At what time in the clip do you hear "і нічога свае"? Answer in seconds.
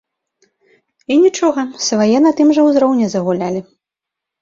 1.17-2.17